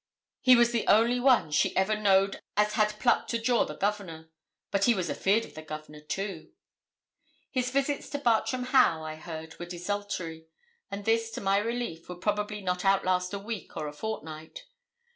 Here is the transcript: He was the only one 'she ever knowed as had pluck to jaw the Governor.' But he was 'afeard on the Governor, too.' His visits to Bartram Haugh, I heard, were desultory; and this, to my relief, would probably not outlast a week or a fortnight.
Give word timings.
He 0.39 0.55
was 0.55 0.71
the 0.71 0.87
only 0.87 1.19
one 1.19 1.51
'she 1.51 1.77
ever 1.77 1.95
knowed 1.95 2.41
as 2.57 2.73
had 2.73 2.97
pluck 2.99 3.27
to 3.27 3.37
jaw 3.37 3.65
the 3.65 3.75
Governor.' 3.75 4.31
But 4.71 4.85
he 4.85 4.95
was 4.95 5.11
'afeard 5.11 5.45
on 5.45 5.51
the 5.53 5.61
Governor, 5.61 5.99
too.' 5.99 6.51
His 7.51 7.69
visits 7.69 8.09
to 8.09 8.17
Bartram 8.17 8.63
Haugh, 8.73 9.03
I 9.03 9.13
heard, 9.13 9.59
were 9.59 9.67
desultory; 9.67 10.47
and 10.89 11.05
this, 11.05 11.29
to 11.33 11.41
my 11.41 11.57
relief, 11.59 12.09
would 12.09 12.19
probably 12.21 12.61
not 12.61 12.83
outlast 12.83 13.31
a 13.31 13.37
week 13.37 13.77
or 13.77 13.87
a 13.87 13.93
fortnight. 13.93 14.63